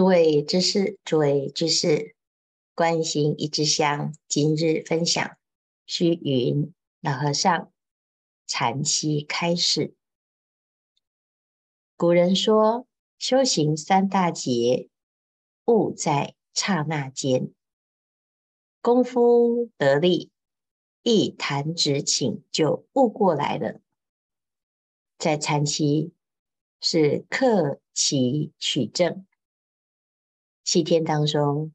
[0.00, 2.16] 诸位知识，诸位居士，
[2.74, 5.36] 观行一支香，今日分享
[5.84, 7.70] 虚云老和尚
[8.46, 9.94] 禅期开示。
[11.98, 12.86] 古人说，
[13.18, 14.88] 修行三大劫，
[15.66, 17.52] 悟在刹那间。
[18.80, 20.30] 功夫得力，
[21.02, 23.82] 一弹指顷就悟过来了。
[25.18, 26.14] 在禅期
[26.80, 29.26] 是克期取证。
[30.62, 31.72] 七天当中，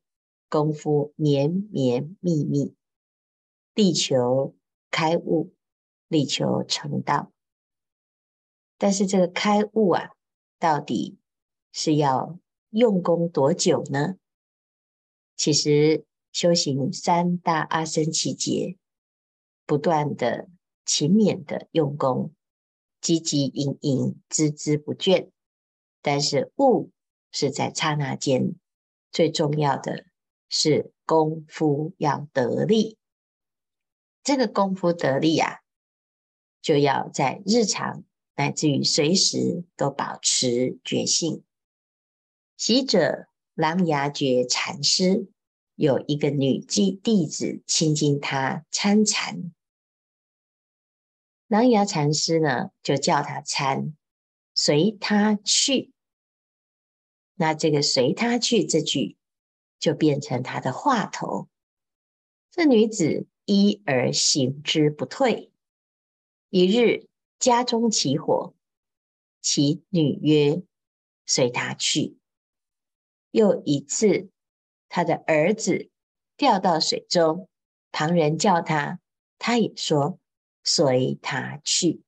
[0.49, 2.75] 功夫绵绵密密，
[3.73, 4.55] 力求
[4.89, 5.53] 开悟，
[6.07, 7.31] 力求成道。
[8.77, 10.11] 但是这个开悟啊，
[10.59, 11.17] 到底
[11.71, 12.39] 是要
[12.69, 14.15] 用功多久呢？
[15.35, 18.77] 其实修行三大阿僧只劫，
[19.65, 20.47] 不断的
[20.85, 22.33] 勤勉的用功，
[23.01, 25.29] 汲汲营营，孜孜不倦。
[26.01, 26.91] 但是悟
[27.31, 28.55] 是在刹那间。
[29.15, 30.03] 最重要的
[30.49, 32.97] 是功夫要得力，
[34.25, 35.61] 这个功夫得力啊，
[36.61, 38.03] 就要在日常
[38.35, 41.45] 乃至于随时都保持觉性。
[42.57, 45.29] 习者琅琊觉禅师
[45.75, 49.53] 有一个女弟弟子亲近他参禅，
[51.47, 53.95] 琅琊禅师呢就叫他参，
[54.53, 55.93] 随他去。
[57.35, 59.17] 那这个随他去这句，
[59.79, 61.47] 就变成他的话头。
[62.49, 65.51] 这女子依而行之不退。
[66.49, 68.55] 一日家中起火，
[69.41, 70.63] 其女曰
[71.27, 72.17] ：“随他去。”
[73.31, 74.29] 又一次，
[74.87, 75.89] 他的儿子
[76.37, 77.49] 掉到水中，
[77.91, 79.01] 旁人叫他，
[79.37, 80.17] 他也说
[80.63, 82.01] ：“随他去。”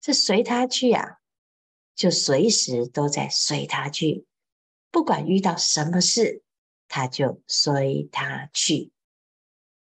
[0.00, 1.17] 这随他去啊！
[1.98, 4.24] 就随时都在随他去，
[4.92, 6.44] 不管遇到什么事，
[6.86, 8.92] 他就随他去，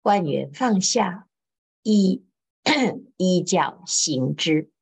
[0.02, 1.28] 万缘放下，
[1.84, 2.24] 依
[3.16, 4.72] 依教行之。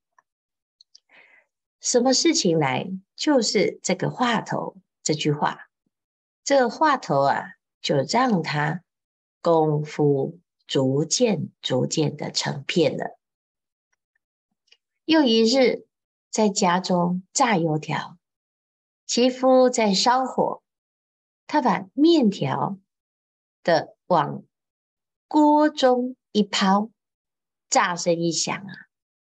[1.78, 5.68] 什么事情来，就是这个话头，这句话，
[6.42, 8.82] 这个话头啊，就让他
[9.42, 13.18] 功夫逐渐逐渐的成片了。
[15.04, 15.86] 又一日。
[16.30, 18.16] 在家中炸油条，
[19.04, 20.62] 其夫在烧火，
[21.48, 22.78] 他把面条
[23.64, 24.44] 的往
[25.26, 26.90] 锅中一抛，
[27.68, 28.72] 炸声一响啊，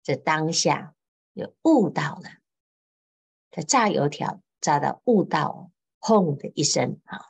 [0.02, 0.96] 这当下
[1.36, 2.24] 就悟到了。
[3.52, 7.26] 他炸油条炸到悟到，轰的一声啊，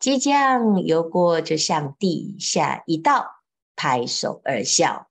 [0.00, 3.44] 即将油锅就向地下一倒，
[3.76, 5.08] 拍手而笑。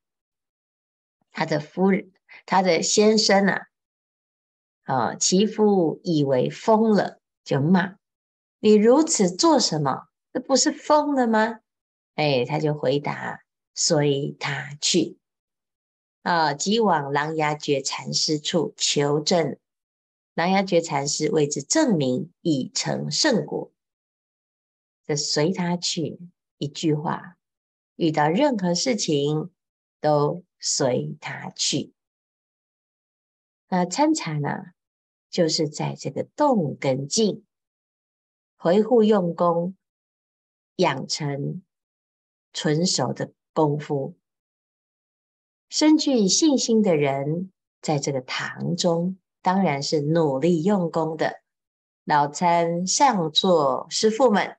[1.32, 2.13] 他的夫人。
[2.46, 3.68] 他的先生啊，
[4.84, 7.98] 啊，其夫以为疯了，就骂
[8.60, 10.08] 你如此做什么？
[10.32, 11.60] 这不是疯了吗？
[12.16, 13.44] 哎，他就回答：
[13.76, 15.18] 随他去。
[16.22, 19.58] 啊，即往琅琊觉禅师处求证，
[20.34, 23.72] 琅琊觉禅师为之证明，已成圣果。
[25.06, 26.18] 这随他去
[26.58, 27.36] 一句话，
[27.98, 29.52] 遇到任何事情
[30.00, 31.94] 都随他去。
[33.76, 34.50] 那参禅呢，
[35.32, 37.44] 就是在这个动跟静，
[38.56, 39.76] 回复用功，
[40.76, 41.64] 养成
[42.54, 44.16] 纯熟的功夫。
[45.70, 47.52] 深具信心的人，
[47.82, 51.42] 在这个堂中，当然是努力用功的。
[52.04, 54.56] 老参上座师傅们，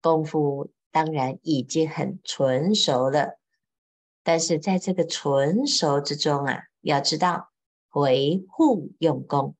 [0.00, 3.40] 功夫当然已经很纯熟了。
[4.22, 7.50] 但是在这个纯熟之中啊，要知道。
[7.96, 9.56] 维护用功，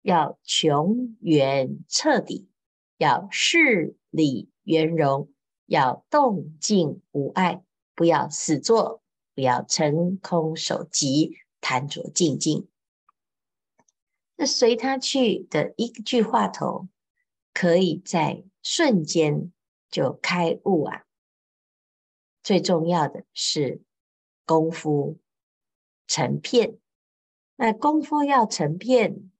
[0.00, 2.48] 要穷源彻底，
[2.98, 5.28] 要事理圆融，
[5.66, 7.64] 要动静无碍，
[7.96, 9.02] 不要死坐，
[9.34, 12.68] 不要成空守寂，贪着静静。
[14.36, 16.86] 那随他去的一句话头，
[17.52, 19.52] 可以在瞬间
[19.90, 21.02] 就开悟啊！
[22.40, 23.82] 最重要的是
[24.46, 25.18] 功夫
[26.06, 26.78] 成片。
[27.62, 29.30] 那功夫要成片，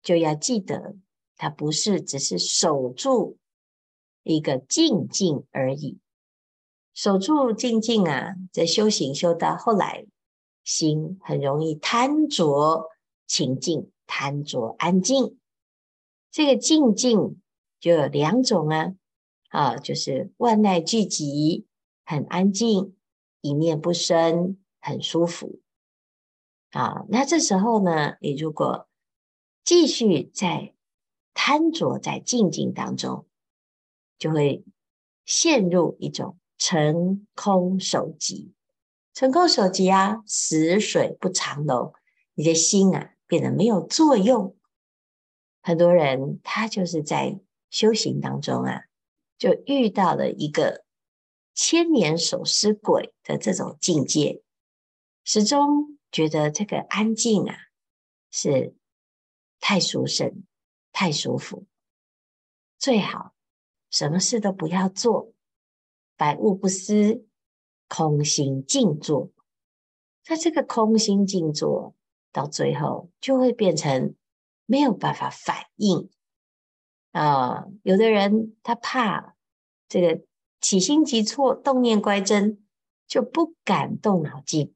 [0.00, 0.94] 就要记得，
[1.36, 3.38] 它不是只是守住
[4.22, 5.98] 一个静静而已。
[6.94, 10.06] 守住静静啊，在修行修到后来，
[10.62, 12.88] 心很容易贪着
[13.26, 15.36] 清净，贪着安静。
[16.30, 17.42] 这个静静
[17.80, 18.94] 就有两种啊，
[19.48, 21.64] 啊，就是万籁俱寂，
[22.04, 22.96] 很安静，
[23.40, 25.58] 一念不生，很舒服。
[26.76, 28.86] 啊，那这时候呢，你如果
[29.64, 30.74] 继续在
[31.32, 33.26] 贪着在境境当中，
[34.18, 34.62] 就会
[35.24, 38.52] 陷入一种成空守寂。
[39.14, 41.94] 成空守寂啊，死水不长流，
[42.34, 44.54] 你的心啊变得没有作用。
[45.62, 47.40] 很多人他就是在
[47.70, 48.82] 修行当中啊，
[49.38, 50.84] 就遇到了一个
[51.54, 54.42] 千年守尸鬼的这种境界，
[55.24, 57.54] 始终觉得这个安静啊
[58.30, 58.74] 是
[59.60, 60.44] 太殊胜、
[60.90, 61.66] 太舒服，
[62.78, 63.34] 最好
[63.90, 65.34] 什么事都不要做，
[66.16, 67.26] 百物不思。
[67.88, 69.30] 空心静坐，
[70.28, 71.94] 那这个空心静坐
[72.32, 74.16] 到最后，就会变成
[74.64, 76.10] 没有办法反应
[77.12, 79.36] 啊、有的人他怕
[79.88, 80.24] 这个
[80.60, 82.66] 起心急错、动念乖真，
[83.06, 84.74] 就不敢动脑筋。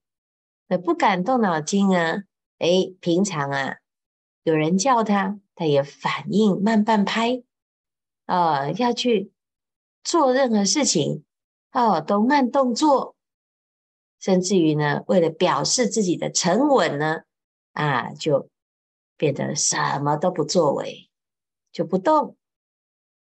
[0.70, 2.22] 那不敢动脑筋啊？
[2.58, 3.78] 诶，平常啊，
[4.44, 7.43] 有人叫他，他也反应慢半拍
[8.26, 9.32] 啊、要去
[10.05, 11.25] 做任何事情。
[11.72, 13.17] 哦，都慢动作，
[14.20, 17.23] 甚至于呢，为了表示自己的沉稳呢，
[17.73, 18.49] 啊，就
[19.16, 21.11] 变得什么都不作为，
[21.73, 22.37] 就不动，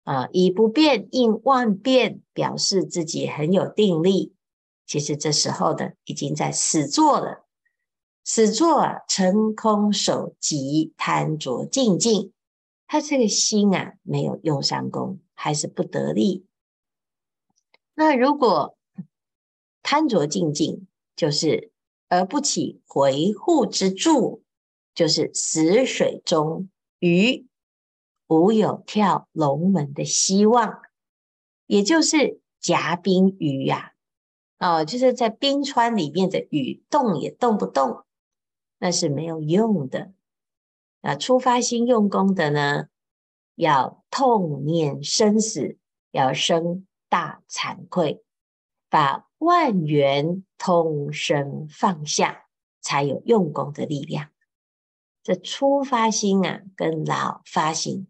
[0.04, 4.34] 啊，以不变应万变，表示自己很有定力。
[4.92, 7.46] 其实这时候呢，已经在死坐了，
[8.26, 12.34] 死坐啊，澄空守寂，贪着静静，
[12.88, 16.46] 他这个心啊，没有用上功，还是不得力。
[17.94, 18.78] 那如果
[19.82, 20.86] 贪着静静，
[21.16, 21.72] 就是
[22.10, 24.44] 而不起回护之助，
[24.94, 26.68] 就是死水中
[27.00, 27.48] 鱼，
[28.28, 30.82] 无有跳龙门的希望，
[31.66, 33.91] 也就是夹冰鱼呀、啊，
[34.62, 38.06] 哦，就是在冰川里面的鱼，动也动不动，
[38.78, 40.14] 那是没有用的。
[41.02, 42.86] 啊，初发心用功的呢，
[43.56, 45.78] 要痛念生死，
[46.12, 46.88] 要生。
[47.10, 48.24] 大惭愧，
[48.90, 52.46] 把万缘通身放下，
[52.80, 54.30] 才有用功的力量。
[55.22, 58.08] 这初发心啊，跟老发心，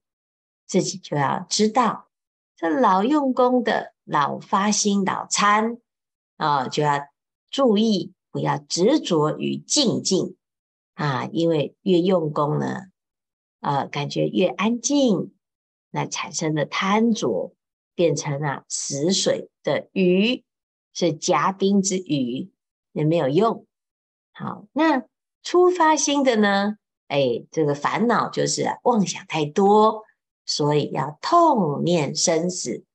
[0.68, 2.10] 自己就要知道。
[2.56, 5.80] 这老用功的老发心、老参
[6.42, 7.08] 啊，就要
[7.50, 10.36] 注意，不要执着于静静
[10.96, 12.88] 啊，因为越用功呢，
[13.60, 15.34] 啊，感觉越安静，
[15.92, 17.54] 那产生的贪着。
[17.94, 20.44] 变成了死水的鱼，
[20.94, 22.50] 是夹冰之鱼，
[22.94, 23.68] 也没有用。
[24.32, 25.04] 好，那
[25.44, 26.78] 出发心的呢？
[27.10, 30.04] 哎，这个烦恼就是妄想太多，
[30.46, 32.86] 所以要痛念生死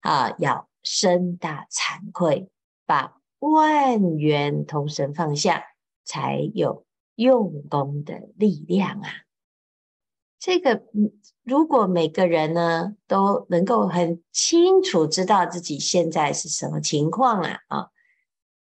[0.00, 2.48] 啊，要深大惭愧，
[2.86, 5.64] 把万缘通身放下，
[6.04, 6.86] 才有
[7.16, 9.10] 用功的力量啊。
[10.38, 10.84] 这个，
[11.42, 17.90] 如果每个人呢都能够很清楚知道自己现在是什么情况啊，啊，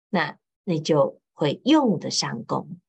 [0.08, 2.80] 那那就会用得上功。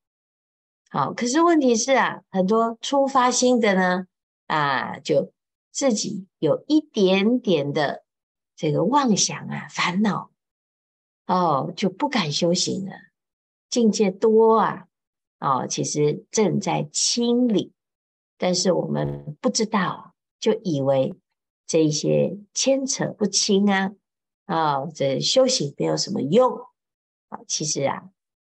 [0.89, 4.07] 好，可是问题是啊，很多初发心的呢，
[4.47, 5.33] 啊，就
[5.71, 8.03] 自己有一点点的
[8.55, 10.31] 这个妄想啊、烦恼，
[11.29, 12.91] 哦，就不敢修行了。
[13.69, 14.87] 境界多啊，
[15.39, 17.71] 哦，其实正在清理。
[18.39, 21.13] 但是我们不知道，就以为
[21.67, 23.91] 这些牵扯不清啊，
[24.45, 26.51] 啊，这修行没有什么用
[27.27, 27.41] 啊。
[27.47, 28.09] 其实啊，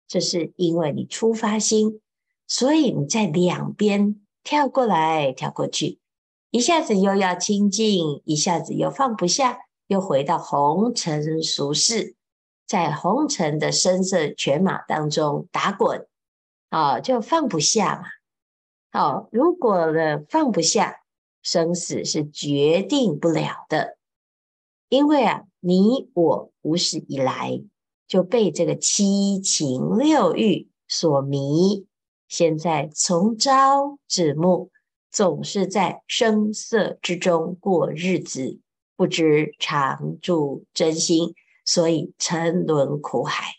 [0.07, 1.99] 这是因为你出发心，
[2.45, 5.97] 所以你在两边跳过来跳过去，
[6.51, 12.16] 一下子又要清净，一下子又放不下，又回到红尘俗世，
[12.67, 16.05] 在红尘的声色犬马当中打滚
[16.69, 18.07] 啊，就放不下嘛。
[18.91, 20.97] 好，如果呢放不下，
[21.41, 23.97] 生死是决定不了的，
[24.89, 27.61] 因为啊，你我无始以来
[28.05, 31.85] 就被这个七情六欲所迷，
[32.27, 34.69] 现在从朝至暮，
[35.09, 38.59] 总是在声色之中过日子，
[38.95, 41.33] 不知常住真心，
[41.67, 43.57] 所以沉沦苦海，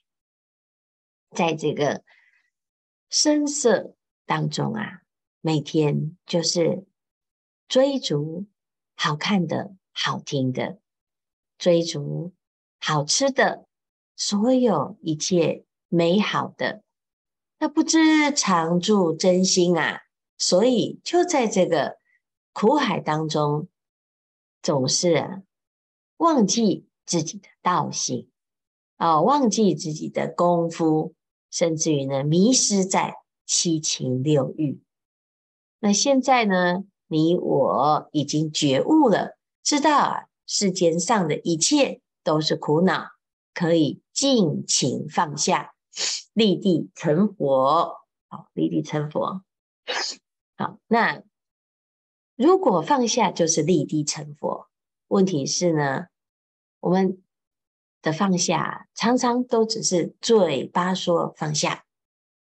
[1.31, 2.03] 在这个
[3.11, 5.03] 声色当中啊。
[5.41, 6.85] 每天就是
[7.69, 8.47] 追逐
[8.97, 10.81] 好看的、好听的，
[11.57, 12.35] 追逐
[12.81, 13.67] 好吃的，
[14.17, 16.83] 所有一切美好的，
[17.59, 20.03] 那不知常住真心啊！
[20.37, 21.99] 所以就在这个
[22.53, 23.69] 苦海当中，
[24.61, 25.45] 总是
[26.17, 28.29] 忘记自己的道性
[28.99, 31.15] 啊，忘记自己的功夫，
[31.51, 33.15] 甚至于呢迷失在
[33.47, 34.83] 七情六欲。
[35.81, 43.07] 那现在呢，你我已经觉悟了，知道啊，世间上的一切都是苦恼，
[43.55, 45.73] 可以尽情放下，
[46.35, 47.97] 立地成佛。
[48.29, 49.43] 好，立地成佛。
[50.59, 51.23] 好，那
[52.37, 54.69] 如果放下就是立地成佛，
[55.07, 56.09] 问题是呢，
[56.81, 57.23] 我们
[58.03, 61.85] 的放下常常都只是嘴巴说放下，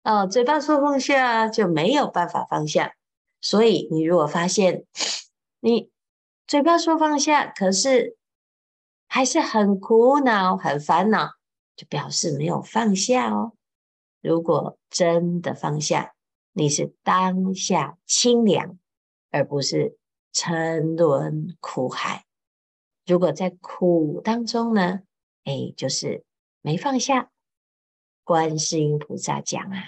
[0.04, 2.94] 哦，嘴巴说放下就没有办法放下。
[3.40, 4.84] 所以，你如果发现
[5.60, 5.90] 你
[6.46, 8.16] 嘴巴说放下，可是
[9.08, 11.32] 还是很苦恼、很烦恼，
[11.74, 13.52] 就表示没有放下哦。
[14.20, 16.14] 如果真的放下，
[16.52, 18.78] 你是当下清凉，
[19.30, 19.96] 而不是
[20.32, 22.26] 沉沦苦海。
[23.06, 25.02] 如果在苦当中呢，
[25.44, 26.24] 哎，就是
[26.60, 27.30] 没放下。
[28.24, 29.82] 观世音菩萨讲啊，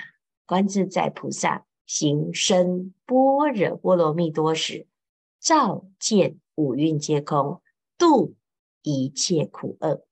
[0.47, 1.66] 观自在菩萨。
[1.85, 4.87] 行深般若波罗蜜多时，
[5.40, 7.61] 照见五蕴皆空，
[7.99, 8.35] 度
[8.83, 10.07] 一切苦厄。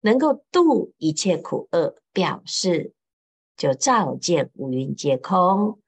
[0.00, 2.94] 能够度一切苦厄，表示
[3.56, 5.80] 就照见五蕴皆空。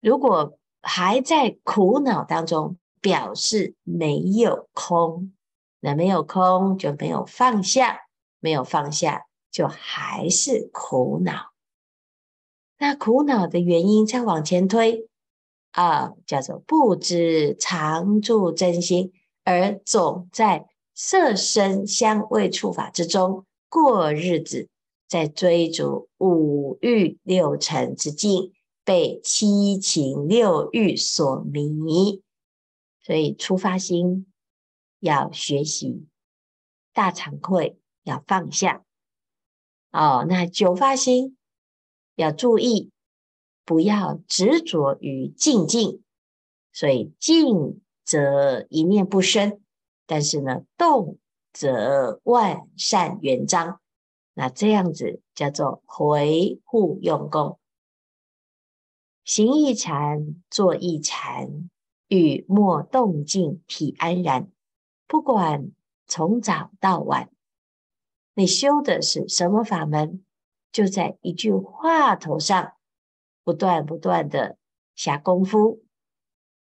[0.00, 5.32] 如果还在苦恼当中，表示没有空。
[5.80, 8.02] 那没有空就没有放下，
[8.38, 11.52] 没有放下就还是苦恼。
[12.78, 15.08] 那苦恼的原因再往前推
[15.72, 19.12] 啊，叫做不知常住真心，
[19.44, 24.68] 而总在色身香味触法之中过日子，
[25.08, 28.52] 在追逐五欲六尘之境，
[28.84, 32.21] 被七情六欲所迷。
[33.02, 34.32] 所以初发心
[35.00, 36.06] 要学习
[36.92, 38.84] 大惭愧，要放下。
[39.90, 41.36] 哦，那久发心。
[42.14, 42.90] 要注意，
[43.64, 46.02] 不要执着于静静，
[46.70, 49.62] 所以静则一念不生，
[50.06, 51.18] 但是呢，动
[51.54, 53.80] 则万善圆彰。
[54.34, 57.58] 那这样子叫做回护用功，
[59.24, 61.70] 行一禅，坐一禅，
[62.14, 64.52] 雨莫动静，体安然。
[65.06, 65.70] 不管
[66.06, 67.30] 从早到晚，
[68.34, 70.22] 你修的是什么法门？
[70.70, 72.74] 就在一句话头上，
[73.42, 74.58] 不断不断的
[74.94, 75.86] 下功夫，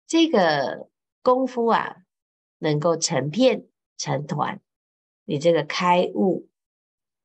[0.07, 0.89] 这个
[1.23, 2.05] 功夫啊，
[2.59, 4.61] 能够成片成团。
[5.25, 6.49] 你这个开悟，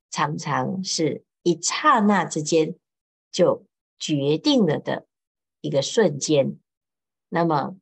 [0.09, 2.75] 常常是一刹那之间
[3.31, 3.63] 就
[3.99, 5.05] 决定了的
[5.61, 6.59] 一个瞬间。
[7.29, 7.75] 那么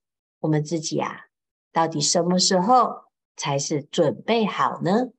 [0.45, 1.25] 我们自己啊，
[1.71, 5.09] 到底什么时候才是准备好呢？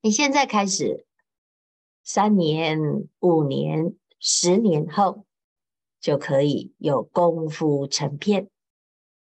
[0.00, 1.06] 你现在开始。
[2.04, 2.80] 三年、
[3.20, 5.24] 五年、十年后，
[6.00, 8.48] 就可以有功夫成片。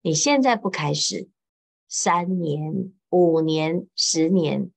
[0.02, 1.30] 你现在不开始，
[1.88, 4.72] 三年、五年、十年，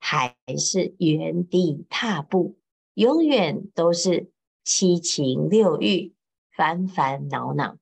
[0.00, 2.58] 还是原地踏步，
[2.94, 4.32] 永远都是
[4.64, 6.14] 七情六欲、
[6.50, 7.76] 烦烦恼恼。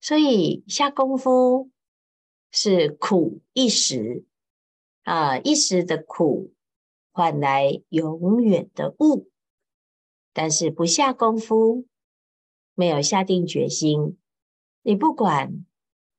[0.00, 1.70] 所以下功夫
[2.50, 4.24] 是苦一时
[5.02, 6.52] 啊，一时的苦。
[7.12, 9.28] 换来永远的悟，
[10.32, 11.84] 但是不下功夫，
[12.74, 14.16] 没有下定决心，
[14.82, 15.66] 你不管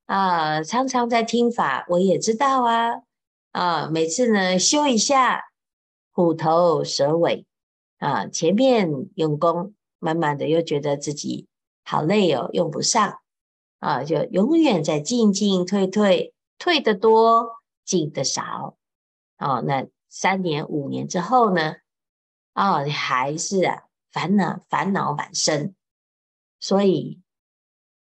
[0.05, 3.03] 啊，常常在听法，我也知道啊，
[3.51, 5.45] 啊，每次呢修一下，
[6.11, 7.47] 虎头蛇尾
[7.97, 11.47] 啊，前面用功，慢慢的又觉得自己
[11.85, 13.21] 好累哦，用不上
[13.81, 17.50] 啊，就永远在进进退退，退得多，
[17.83, 18.77] 进得少，
[19.38, 19.85] 哦，那。
[20.13, 21.75] 三年五年之后呢？
[22.53, 25.73] 哦，你还是啊，烦恼烦恼满身。
[26.59, 27.21] 所以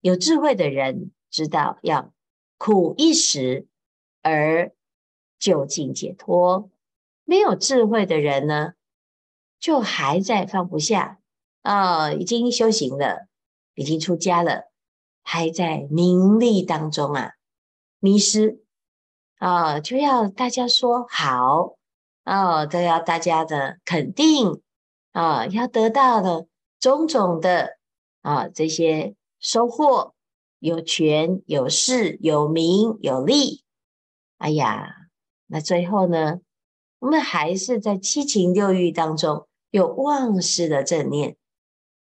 [0.01, 2.13] 有智慧的人知道要
[2.59, 3.69] 苦一时
[4.23, 4.75] 而
[5.39, 6.69] 究竟解脱；
[7.23, 8.73] 没有智慧的人呢，
[9.61, 11.21] 就还在放不下
[11.63, 13.29] 啊、已经修行了，
[13.75, 14.73] 已经出家了，
[15.25, 17.33] 还在名利当中啊
[17.99, 18.61] 迷失
[19.39, 21.77] 啊、就要大家说好。
[22.25, 24.63] 哦，都要大家的肯定
[25.13, 26.47] 啊、要得到的
[26.81, 27.77] 种种的
[28.23, 30.15] 啊、哦、这些收获，
[30.59, 33.63] 有权有势有名有利。
[34.39, 34.95] 哎呀，
[35.47, 36.41] 那最后呢，
[36.99, 41.37] 我们还是在七情六欲当中有忘失的正念。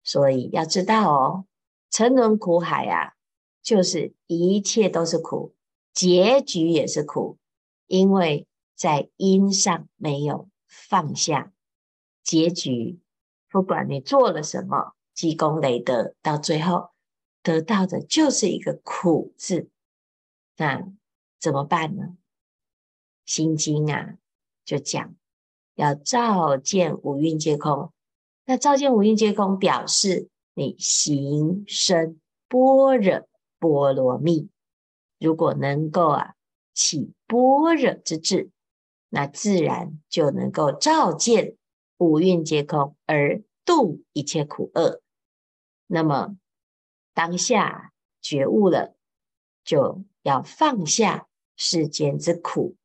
[0.03, 1.45] 所以要知道哦，
[1.91, 3.13] 沉沦苦海啊，
[3.61, 5.53] 就是一切都是苦，
[5.93, 7.37] 结局也是苦，
[7.85, 8.47] 因为。
[8.73, 11.53] 在因上没有放下，
[12.23, 12.99] 结局
[13.47, 16.89] 不管你做了什么，积功累德，到最后
[17.43, 19.69] 得到的就是一个苦字。
[20.57, 20.91] 那
[21.39, 22.17] 怎么办呢？
[23.23, 24.15] 心经啊，
[24.65, 25.15] 就讲
[25.75, 27.93] 要照见五蕴皆空。
[28.45, 33.27] 那照见五蕴皆空，表示你行深般若
[33.59, 34.49] 波罗蜜。
[35.19, 36.33] 如果能够啊
[36.73, 38.49] 起般若之智，
[39.09, 41.55] 那自然就能够照见
[41.97, 45.01] 五蕴皆空，而度一切苦厄。
[45.87, 46.35] 那么
[47.13, 48.95] 当下觉悟了，
[49.63, 52.75] 就要放下世间之苦，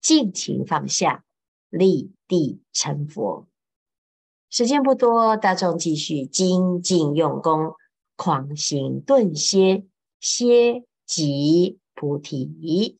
[0.00, 1.24] 尽情放下，
[1.70, 3.47] 立地成佛。
[4.50, 7.74] 时间不多，大众继续精进用功，
[8.16, 9.84] 狂行顿歇，
[10.20, 12.98] 歇即菩提。